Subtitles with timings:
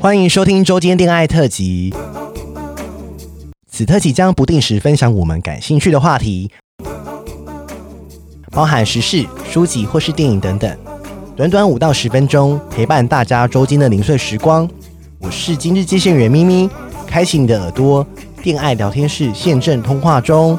[0.00, 1.92] 欢迎收听周间恋爱特辑。
[3.68, 6.48] 此特辑将不定时分享我们感兴趣的话题，
[8.52, 10.78] 包含时事、书籍或是电影等等。
[11.34, 14.70] 短短五到十分钟，陪伴大家周间的零碎时光。
[15.18, 16.70] 我是今日接线员咪咪，
[17.04, 18.06] 开启你的耳朵，
[18.44, 20.56] 恋爱聊天室现正通话中。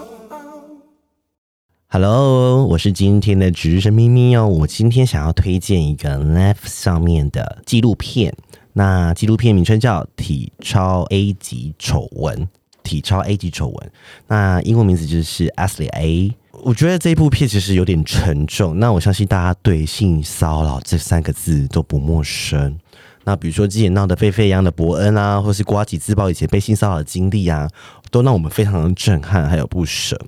[1.87, 4.45] Hello，我是今天的值日生咪咪哦。
[4.45, 8.35] 我今天想要推荐一个 Netflix 上面的纪录片，
[8.73, 12.37] 那纪录片名称叫《体超 A 级丑闻》。
[12.81, 13.91] 体超 A 级丑闻，
[14.25, 16.33] 那英文名字就是 Ashley A。
[16.63, 22.75] 我觉得这部片其实有点沉重，那我相信大家对性骚扰这三个字都不陌生。
[23.23, 27.69] 那比如说之前闹得沸沸扬扬的伯恩啊，或是瓜吉自曝以前被性骚扰的经历啊，
[28.11, 30.19] 都让我们非常的震撼，还有不舍。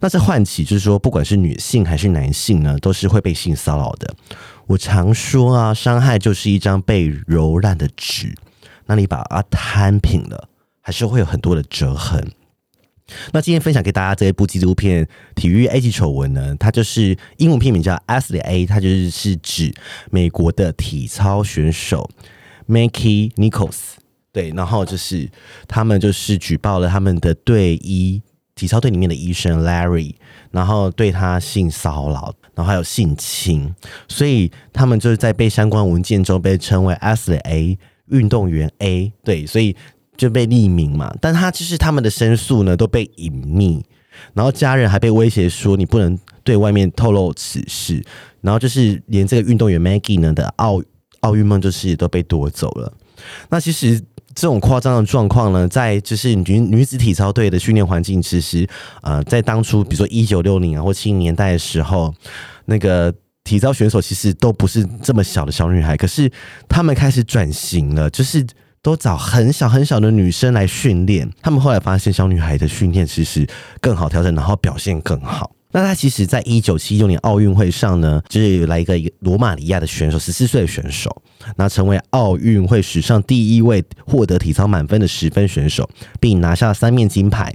[0.00, 4.14] 那这唤起就是说，不管是女性还是男性呢，都是会被性骚扰的。
[4.66, 8.34] 我常说啊，伤害就是一张被揉烂的纸，
[8.86, 10.48] 那你把它摊平了。
[10.84, 12.20] 还是会有很多的折痕。
[13.32, 19.72] 那今天分享给大家这一部纪录片《体育 A 级丑闻》呢，它就是英文片名叫 a s l e y A，它就是是指
[20.10, 22.08] 美国的体操选手
[22.68, 23.76] Mackie Nichols。
[24.32, 25.30] 对，然后就是
[25.68, 28.22] 他们就是举报了他们的队医
[28.54, 30.14] 体操队里面的医生 Larry，
[30.50, 33.74] 然后对他性骚扰，然后还有性侵，
[34.08, 39.12] 所以他们就是在被相关文件中被称为 a s l e y A 运动员 A。
[39.22, 39.76] 对，所以。
[40.22, 43.82] 就被匿名嘛，但他就是他们的申诉呢都被隐匿，
[44.34, 48.00] 然后家人还被威胁说你不能对外面透露此事，
[48.40, 50.80] 然后就是连这个运动员 Maggie 呢的奥
[51.22, 52.92] 奥运梦就是都被夺走了。
[53.48, 54.00] 那其实
[54.32, 58.64] 这种夸张的状况呢，在就是女女子体操队的训练环境，其实
[59.00, 62.14] 呃在当初比如说一九六零啊或七零年代的时候，
[62.66, 63.12] 那个
[63.42, 66.30] 体操选手其实都不是这么小的小女孩，可是
[66.68, 68.46] 他们开始转型了，就是。
[68.82, 73.46] 都找很小很小的女生来训练，他们后来发现小女孩的训练其实
[73.80, 75.52] 更好调整，然后表现更好。
[75.72, 81.22] 那他其实，在一九七六年奥运会上呢，就是来一个一个罗马尼亚的选手，十四岁的选手，
[81.56, 85.88] 那成为奥运会史上第一位获得体操满分的十分选手，
[86.20, 87.52] 并拿下三面金牌。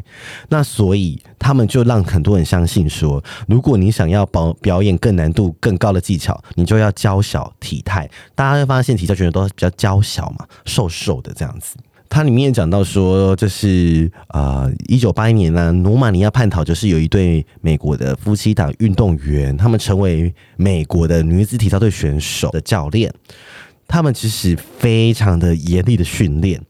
[0.50, 8.10] 那所以他们就让很多人相信说，如果你想要表表演更难度更高的技巧，你就要娇小体态。
[8.34, 11.76] 大家会发现体操选手都比较娇小嘛，瘦瘦的这样子。
[12.10, 23.14] 它里面讲到说，就是啊，一九八一年呢，罗马尼亚叛逃，就是有一对美国的夫妻档运动员，他们成为美国的女子体操队选手的教练。
[23.88, 26.62] 他们其实非常的严厉的训练，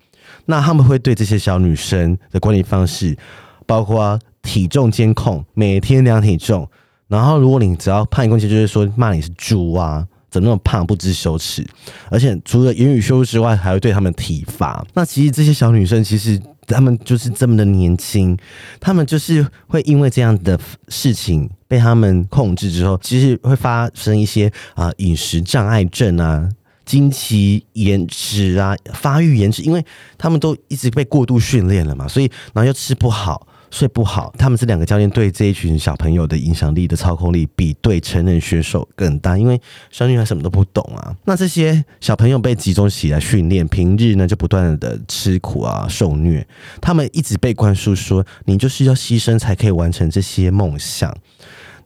[0.45, 3.17] 那他们会对这些小女生的管理方式，
[3.65, 6.69] 包括体重监控，每天量体重，
[7.07, 10.07] 然后如果你只要判一公斤，就是说骂你是猪啊。
[10.29, 11.65] 怎么那么胖，不知羞耻，
[12.09, 14.85] 而且除了言语羞辱之外，还会对他们体罚。
[14.93, 18.37] 那其实这些小女生，其实她们就是这么的年轻，
[18.79, 26.49] 她们就是会因为这样的事情被他们控制之后，其实会发生一些啊饮食障碍症啊、
[26.85, 29.83] 经期延迟啊、发育延迟，因为
[30.17, 33.47] 他们都一直被过度训练了嘛，所以然后又吃不好。
[33.69, 39.59] 睡不好，他们这两个教练对这一群小朋友的影响力的操控力比对成人选手更大，因为
[39.91, 41.15] 小女孩什么都不懂啊。
[41.25, 46.47] 那这些小朋友被集中起来训练，平日呢就不断的吃苦啊，受虐。
[46.81, 51.15] 他们一直被灌输说，你就是要牺牲才可以完成这些梦想。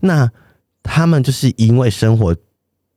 [0.02, 0.30] 那
[0.84, 2.36] 他们就是因为生活。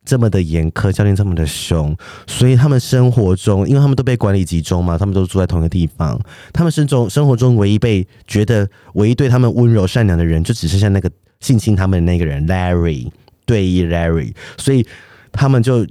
[0.04, 6.20] 这么的严苛，教练这么的凶，所以他们生活中，因为他们都被管理集中嘛，他们都住在同一个地方。
[6.52, 11.10] 他们生中生活中唯一被觉得唯一对他们温柔善良的人，就只剩下那个
[11.40, 13.10] 性侵他们的那个人 Larry
[13.46, 14.34] 对医 Larry。
[14.58, 14.86] 所以
[15.32, 15.86] 他们就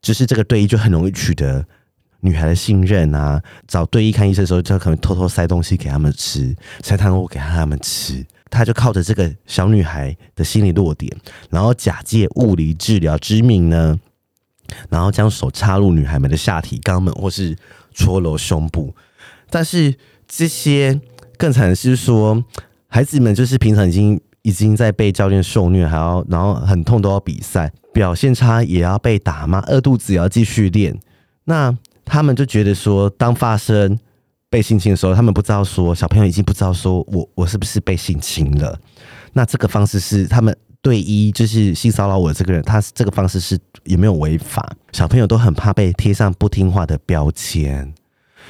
[0.00, 1.64] 只是这个队医就很容易取得
[2.20, 3.42] 女孩的信任啊。
[3.66, 8.24] 找队医看医生的时候，就可能偷偷塞东西给他们吃，塞糖果给他们吃。
[8.52, 11.10] 他就靠着这个小女孩的心理弱点，
[11.48, 13.98] 然后假借物理治疗之名呢，
[14.90, 17.56] 然后将手插入女孩们的下体、肛门或是
[17.94, 18.94] 搓揉胸部。
[19.48, 19.94] 但是
[20.28, 21.00] 这些
[21.38, 22.44] 更惨的是说，
[22.88, 31.00] 孩子们就是平常已经已经在被教练受虐，还要然后很痛都要比赛，表现差也要被打骂，饿肚子也要继续练。
[31.44, 31.74] 那
[32.04, 33.98] 他们就觉得说，当发生。
[34.52, 38.78] 被性侵的时候，他们不知道说小朋友已经不知道说我我是不是被性侵了。
[39.32, 44.70] 那这个方式是他们队医就是性骚扰我这个人，他这个方式是有没有违法？
[44.92, 47.94] 小朋友都很怕被贴上不听话的标签，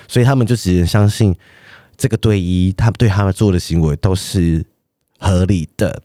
[0.09, 1.33] 所以他们就只能相信
[1.97, 4.67] 这个队医，他对他们做的行为都是
[5.21, 6.03] 合理的。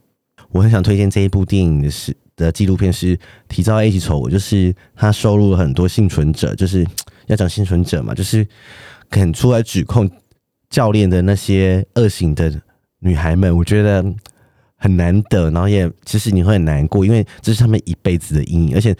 [0.52, 3.16] 我很想推荐这一部电影的是的纪录片是
[3.48, 6.86] 《体操 A 级丑闻》，就是他收录了很多幸存者，就是。
[7.26, 8.48] 要讲幸存者嘛，就是
[9.10, 10.10] 肯出来指控
[10.70, 12.60] 教练的那些恶行的
[13.00, 14.04] 女孩们，我觉得
[14.76, 18.96] 很难得，然后也其实你会很难过，因为这是他们一辈子的阴影，而且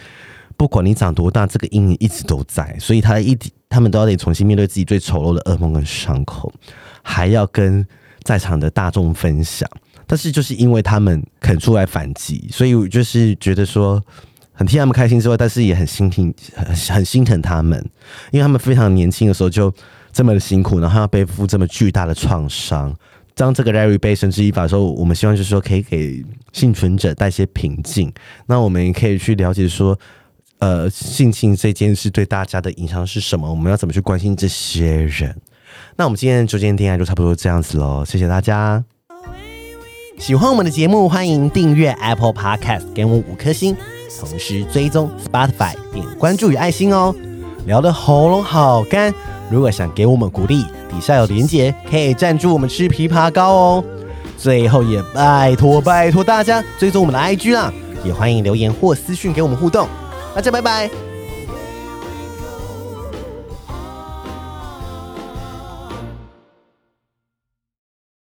[0.56, 3.37] 不管你长多大，这个阴影一直都在，所以他一
[3.69, 6.52] 他们都要得重新面对自己最丑陋的噩梦跟伤口，
[7.02, 7.87] 还要跟
[8.22, 9.69] 在场的大众分享。
[10.06, 14.02] 但是就是因为他们肯出来反击，所以我就是觉得说。
[14.50, 17.78] 很替他们开心之外，但是也很心疼，很很心疼他们，
[18.32, 19.72] 因为他们非常年轻的时候就
[20.19, 22.93] 这么的辛苦，然后要背负这么巨大的创伤。
[23.37, 28.12] 当这个 Larry 被绳之以法的时候，我们希望就是说可以给幸存者带些平静。
[28.47, 29.97] 那我们也可以去了解说，
[30.59, 33.49] 呃，性侵这件事对大家的影响是什么？
[33.49, 35.41] 我们要怎么去关心这些人？
[35.94, 38.82] 那我们今天的周间电台就差不多这样子喽，谢谢大家。
[40.19, 43.76] 喜欢我们的节目，欢迎订阅 Apple Podcast，给我们五颗星。
[44.19, 47.14] 同时追踪 Spotify，点关注与爱心哦。
[47.67, 49.14] 聊得喉咙好干，
[49.50, 53.85] 如果想给我们鼓励，底下有连结，可以赞助我们吃枇杷膏哦。
[54.37, 57.73] 最后也拜托拜托大家追踪我们的 IG 啦，
[58.05, 59.89] 也欢迎留言或私讯给我们互动。
[60.35, 61.07] 大家拜拜。